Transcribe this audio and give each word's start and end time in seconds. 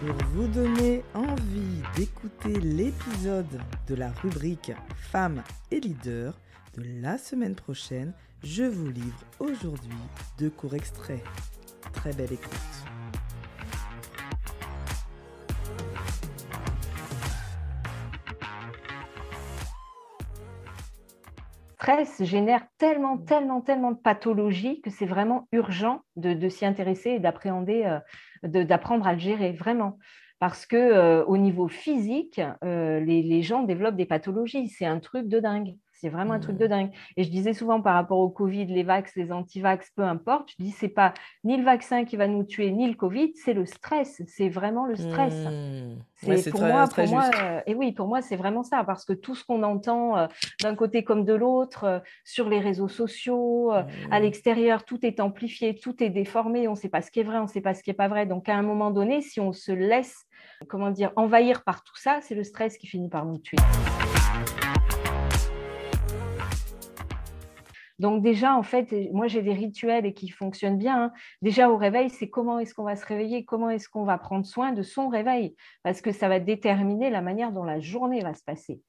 Pour 0.00 0.14
vous 0.32 0.46
donner 0.46 1.02
envie 1.12 1.82
d'écouter 1.96 2.60
l'épisode 2.60 3.60
de 3.88 3.94
la 3.96 4.12
rubrique 4.12 4.70
Femmes 4.94 5.42
et 5.72 5.80
leaders 5.80 6.38
de 6.76 6.84
la 7.02 7.18
semaine 7.18 7.56
prochaine, 7.56 8.12
je 8.44 8.62
vous 8.62 8.90
livre 8.90 9.24
aujourd'hui 9.40 9.98
deux 10.38 10.50
courts 10.50 10.74
extraits. 10.74 11.24
Très 11.94 12.12
belle 12.12 12.32
écoute. 12.32 12.87
Stress 21.78 22.24
génère 22.24 22.66
tellement, 22.76 23.18
tellement, 23.18 23.60
tellement 23.60 23.92
de 23.92 23.98
pathologies 23.98 24.80
que 24.80 24.90
c'est 24.90 25.06
vraiment 25.06 25.46
urgent 25.52 26.02
de, 26.16 26.48
s'y 26.48 26.66
intéresser 26.66 27.10
et 27.10 27.18
d'appréhender, 27.20 27.84
euh, 28.42 28.64
d'apprendre 28.64 29.06
à 29.06 29.12
le 29.12 29.20
gérer, 29.20 29.52
vraiment. 29.52 29.96
Parce 30.40 30.66
que 30.66 30.76
euh, 30.76 31.24
au 31.26 31.36
niveau 31.36 31.68
physique, 31.68 32.40
euh, 32.64 32.98
les, 32.98 33.22
les, 33.22 33.42
gens 33.42 33.62
développent 33.62 33.96
des 33.96 34.06
pathologies. 34.06 34.68
C'est 34.68 34.86
un 34.86 34.98
truc 34.98 35.28
de 35.28 35.38
dingue. 35.38 35.76
C'est 36.00 36.10
vraiment 36.10 36.34
un 36.34 36.38
truc 36.38 36.56
de 36.56 36.66
dingue. 36.66 36.90
Et 37.16 37.24
je 37.24 37.30
disais 37.30 37.52
souvent 37.52 37.80
par 37.82 37.94
rapport 37.94 38.20
au 38.20 38.28
Covid, 38.28 38.66
les 38.66 38.84
vax, 38.84 39.16
les 39.16 39.32
anti-vax, 39.32 39.90
peu 39.96 40.02
importe, 40.02 40.52
je 40.56 40.64
dis 40.64 40.70
c'est 40.70 40.88
pas 40.88 41.12
ni 41.42 41.56
le 41.56 41.64
vaccin 41.64 42.04
qui 42.04 42.16
va 42.16 42.28
nous 42.28 42.44
tuer, 42.44 42.70
ni 42.70 42.86
le 42.86 42.94
Covid, 42.94 43.32
c'est 43.34 43.52
le 43.52 43.66
stress. 43.66 44.22
C'est 44.26 44.48
vraiment 44.48 44.86
le 44.86 44.94
stress. 44.94 45.34
Mmh. 45.34 45.98
C'est 46.14 46.50
pour, 46.50 46.62
moi, 46.62 46.86
pour 46.88 47.06
moi, 47.08 47.30
euh, 47.42 47.60
et 47.66 47.74
oui, 47.74 47.92
pour 47.92 48.06
moi, 48.08 48.22
c'est 48.22 48.36
vraiment 48.36 48.62
ça, 48.62 48.82
parce 48.84 49.04
que 49.04 49.12
tout 49.12 49.34
ce 49.34 49.44
qu'on 49.44 49.62
entend 49.62 50.16
euh, 50.16 50.26
d'un 50.62 50.74
côté 50.74 51.04
comme 51.04 51.24
de 51.24 51.32
l'autre, 51.32 51.84
euh, 51.84 51.98
sur 52.24 52.48
les 52.48 52.58
réseaux 52.58 52.88
sociaux, 52.88 53.72
à 54.10 54.20
l'extérieur, 54.20 54.84
tout 54.84 55.04
est 55.04 55.20
amplifié, 55.20 55.74
tout 55.76 56.02
est 56.02 56.10
déformé, 56.10 56.68
on 56.68 56.72
ne 56.72 56.76
sait 56.76 56.88
pas 56.88 57.02
ce 57.02 57.10
qui 57.10 57.20
est 57.20 57.24
vrai, 57.24 57.38
on 57.38 57.42
ne 57.42 57.48
sait 57.48 57.60
pas 57.60 57.74
ce 57.74 57.82
qui 57.82 57.90
n'est 57.90 57.94
pas 57.94 58.08
vrai. 58.08 58.26
Donc 58.26 58.48
à 58.48 58.56
un 58.56 58.62
moment 58.62 58.90
donné, 58.90 59.20
si 59.20 59.40
on 59.40 59.52
se 59.52 59.72
laisse, 59.72 60.26
comment 60.68 60.90
dire, 60.90 61.12
envahir 61.16 61.62
par 61.64 61.82
tout 61.82 61.96
ça, 61.96 62.18
c'est 62.20 62.34
le 62.34 62.44
stress 62.44 62.78
qui 62.78 62.86
finit 62.86 63.08
par 63.08 63.24
nous 63.24 63.38
tuer. 63.38 63.58
Donc 67.98 68.22
déjà, 68.22 68.54
en 68.54 68.62
fait, 68.62 68.92
moi 69.12 69.26
j'ai 69.26 69.42
des 69.42 69.52
rituels 69.52 70.06
et 70.06 70.14
qui 70.14 70.28
fonctionnent 70.28 70.78
bien. 70.78 71.04
Hein. 71.04 71.12
Déjà 71.42 71.68
au 71.68 71.76
réveil, 71.76 72.10
c'est 72.10 72.30
comment 72.30 72.58
est-ce 72.58 72.74
qu'on 72.74 72.84
va 72.84 72.96
se 72.96 73.04
réveiller, 73.04 73.44
comment 73.44 73.70
est-ce 73.70 73.88
qu'on 73.88 74.04
va 74.04 74.18
prendre 74.18 74.46
soin 74.46 74.72
de 74.72 74.82
son 74.82 75.08
réveil, 75.08 75.56
parce 75.82 76.00
que 76.00 76.12
ça 76.12 76.28
va 76.28 76.38
déterminer 76.38 77.10
la 77.10 77.22
manière 77.22 77.52
dont 77.52 77.64
la 77.64 77.80
journée 77.80 78.20
va 78.20 78.34
se 78.34 78.44
passer. 78.44 78.80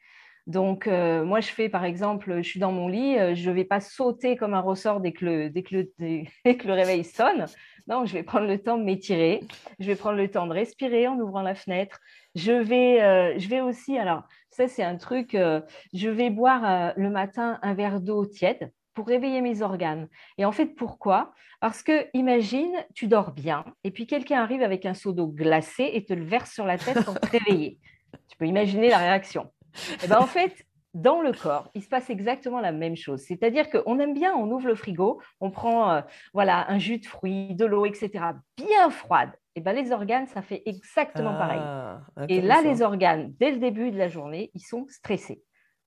Donc 0.48 0.88
euh, 0.88 1.24
moi 1.24 1.42
je 1.42 1.50
fais 1.50 1.70
par 1.70 1.86
exemple, 1.86 2.38
je 2.38 2.48
suis 2.48 2.60
dans 2.60 2.72
mon 2.72 2.88
lit, 2.88 3.18
euh, 3.18 3.36
je 3.36 3.50
ne 3.50 3.56
vais 3.56 3.66
pas 3.66 3.80
sauter 3.80 4.36
comme 4.36 4.54
un 4.54 4.62
ressort 4.62 5.00
dès 5.00 5.12
que 5.12 5.26
le, 5.26 5.50
dès 5.50 5.64
que 5.64 5.76
le, 5.76 5.92
dès 6.46 6.58
que 6.58 6.68
réveil 6.68 7.04
sonne. 7.04 7.46
Non, 7.88 8.06
je 8.06 8.14
vais 8.14 8.24
prendre 8.24 8.48
le 8.48 8.60
temps 8.60 8.78
de 8.78 8.84
m'étirer, 8.84 9.42
je 9.80 9.88
vais 9.88 9.96
prendre 9.96 10.18
le 10.18 10.30
temps 10.30 10.48
de 10.48 10.54
respirer 10.54 11.08
en 11.08 11.20
ouvrant 11.20 11.42
la 11.42 11.56
fenêtre. 11.56 12.00
Je 12.36 12.52
vais, 12.52 13.02
euh, 13.02 13.38
je 13.40 13.48
vais 13.48 13.62
aussi, 13.62 13.98
alors 13.98 14.24
ça 14.50 14.68
c'est 14.68 14.84
un 14.84 14.98
truc, 14.98 15.32
je 15.34 16.10
vais 16.10 16.30
boire 16.30 16.94
le 16.98 17.10
matin 17.10 17.60
un 17.62 17.74
verre 17.74 18.02
d'eau 18.02 18.26
tiède 18.26 18.72
pour 19.00 19.08
réveiller 19.08 19.40
mes 19.40 19.62
organes. 19.62 20.10
Et 20.38 20.44
en 20.44 20.52
fait, 20.52 20.76
pourquoi? 20.76 21.32
Parce 21.62 21.84
que 21.84 22.08
imagine, 22.14 22.76
tu 22.94 23.08
dors 23.08 23.32
bien, 23.32 23.64
et 23.86 23.92
puis 23.92 24.06
quelqu'un 24.06 24.42
arrive 24.42 24.62
avec 24.62 24.86
un 24.86 24.94
seau 24.94 25.14
d'eau 25.14 25.28
glacée 25.28 25.90
et 25.94 26.04
te 26.04 26.12
le 26.12 26.26
verse 26.26 26.52
sur 26.52 26.66
la 26.66 26.78
tête 26.78 27.06
pour 27.06 27.18
te 27.18 27.28
réveiller. 27.32 27.80
Tu 28.28 28.36
peux 28.36 28.46
imaginer 28.46 28.90
la 28.90 28.98
réaction. 28.98 29.44
Et 29.74 30.04
eh 30.04 30.08
ben, 30.10 30.18
en 30.20 30.26
fait, 30.26 30.66
dans 30.94 31.22
le 31.22 31.32
corps, 31.32 31.72
il 31.76 31.82
se 31.82 31.88
passe 31.88 32.10
exactement 32.10 32.60
la 32.60 32.74
même 32.74 32.98
chose. 32.98 33.22
C'est-à-dire 33.22 33.70
qu'on 33.70 34.00
aime 34.00 34.14
bien, 34.14 34.34
on 34.36 34.52
ouvre 34.52 34.68
le 34.68 34.76
frigo, 34.76 35.22
on 35.40 35.50
prend 35.50 35.94
euh, 35.94 36.02
voilà, 36.34 36.70
un 36.70 36.78
jus 36.78 36.98
de 36.98 37.06
fruits, 37.06 37.56
de 37.56 37.64
l'eau, 37.64 37.86
etc., 37.86 38.12
bien 38.58 38.90
froide. 38.90 39.30
Et 39.56 39.60
eh 39.60 39.62
ben, 39.62 39.72
les 39.72 39.94
organes, 39.94 40.28
ça 40.28 40.42
fait 40.42 40.62
exactement 40.66 41.38
pareil. 41.38 41.62
Ah, 41.62 42.02
et 42.28 42.42
là, 42.42 42.62
les 42.62 42.82
organes, 42.82 43.34
dès 43.40 43.52
le 43.52 43.60
début 43.60 43.92
de 43.92 43.98
la 43.98 44.10
journée, 44.10 44.52
ils 44.56 44.66
sont 44.66 44.88
stressés. 44.90 45.42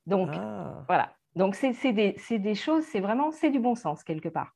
Donc, 0.06 0.30
ah. 0.32 0.82
voilà, 0.88 1.12
donc, 1.34 1.54
c'est 1.54 1.92
des, 1.92 2.16
des, 2.30 2.54
choses, 2.54 2.84
c'est 2.84 3.00
vraiment, 3.00 3.30
c'est 3.30 3.50
du 3.50 3.58
bon 3.58 3.74
sens 3.74 4.04
quelque 4.04 4.28
part. 4.28 4.54